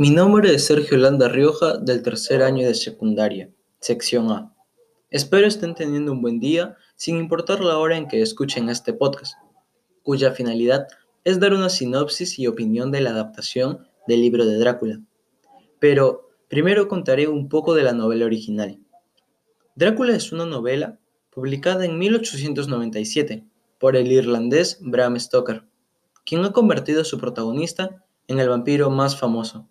[0.00, 3.50] Mi nombre es Sergio Landa Rioja del tercer año de secundaria,
[3.80, 4.50] sección A.
[5.10, 9.34] Espero estén teniendo un buen día sin importar la hora en que escuchen este podcast,
[10.02, 10.88] cuya finalidad
[11.24, 15.02] es dar una sinopsis y opinión de la adaptación del libro de Drácula.
[15.80, 18.80] Pero primero contaré un poco de la novela original.
[19.74, 20.98] Drácula es una novela
[21.28, 23.44] publicada en 1897
[23.78, 25.64] por el irlandés Bram Stoker,
[26.24, 29.68] quien ha convertido a su protagonista en el vampiro más famoso.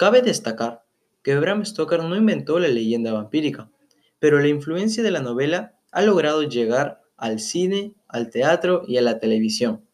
[0.00, 0.82] Cabe destacar
[1.22, 3.70] que Bram Stoker no inventó la leyenda vampírica,
[4.18, 9.02] pero la influencia de la novela ha logrado llegar al cine, al teatro y a
[9.02, 9.84] la televisión.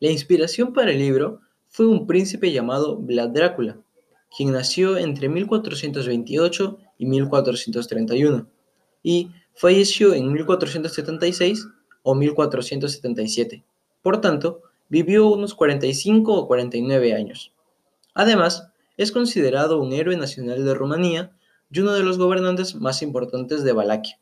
[0.00, 3.78] La inspiración para el libro fue un príncipe llamado Vlad Drácula,
[4.36, 8.48] quien nació entre 1428 y 1431
[9.04, 11.68] y falleció en 1476
[12.02, 13.64] o 1477.
[14.02, 17.53] Por tanto, vivió unos 45 o 49 años.
[18.14, 21.36] Además, es considerado un héroe nacional de Rumanía
[21.70, 24.18] y uno de los gobernantes más importantes de Valaquia.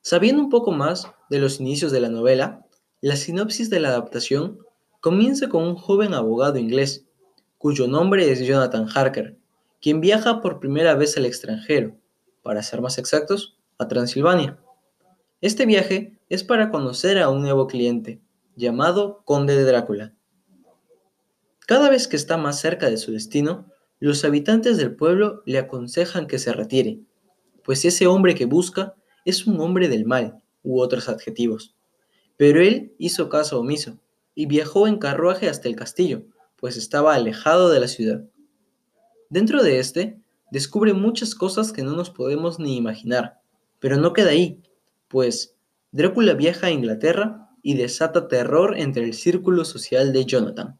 [0.00, 2.66] Sabiendo un poco más de los inicios de la novela,
[3.02, 4.58] la sinopsis de la adaptación
[5.00, 7.04] comienza con un joven abogado inglés,
[7.58, 9.36] cuyo nombre es Jonathan Harker,
[9.80, 11.94] quien viaja por primera vez al extranjero,
[12.42, 14.58] para ser más exactos, a Transilvania.
[15.40, 18.20] Este viaje es para conocer a un nuevo cliente,
[18.56, 20.14] llamado Conde de Drácula,
[21.68, 23.66] cada vez que está más cerca de su destino,
[24.00, 27.00] los habitantes del pueblo le aconsejan que se retire,
[27.62, 28.94] pues ese hombre que busca
[29.26, 31.76] es un hombre del mal, u otros adjetivos.
[32.38, 33.98] Pero él hizo caso omiso
[34.34, 36.22] y viajó en carruaje hasta el castillo,
[36.56, 38.24] pues estaba alejado de la ciudad.
[39.28, 40.18] Dentro de este,
[40.50, 43.42] descubre muchas cosas que no nos podemos ni imaginar,
[43.78, 44.62] pero no queda ahí,
[45.06, 45.54] pues
[45.92, 50.78] Drácula viaja a Inglaterra y desata terror entre el círculo social de Jonathan.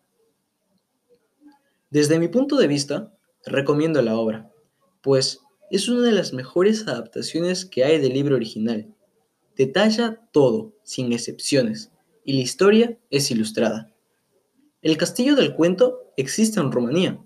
[1.91, 3.14] Desde mi punto de vista,
[3.47, 4.53] recomiendo la obra,
[5.00, 8.94] pues es una de las mejores adaptaciones que hay del libro original.
[9.56, 11.91] Detalla todo, sin excepciones,
[12.26, 13.91] y la historia es ilustrada.
[14.82, 17.21] El castillo del cuento existe en Rumanía.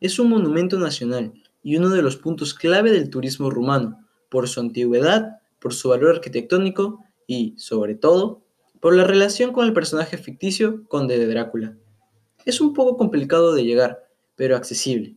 [0.00, 1.32] Es un monumento nacional
[1.64, 6.14] y uno de los puntos clave del turismo rumano, por su antigüedad, por su valor
[6.14, 8.42] arquitectónico y, sobre todo,
[8.80, 11.76] por la relación con el personaje ficticio Conde de Drácula.
[12.46, 15.16] Es un poco complicado de llegar, pero accesible.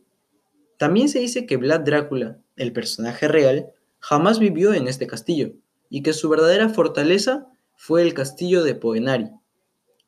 [0.76, 5.52] También se dice que Vlad Drácula, el personaje real, jamás vivió en este castillo
[5.88, 7.46] y que su verdadera fortaleza
[7.76, 9.30] fue el castillo de Poenari.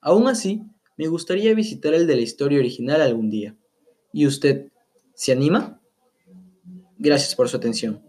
[0.00, 0.62] Aún así,
[0.96, 3.56] me gustaría visitar el de la historia original algún día.
[4.12, 4.68] ¿Y usted
[5.14, 5.80] se anima?
[6.98, 8.02] Gracias por su atención.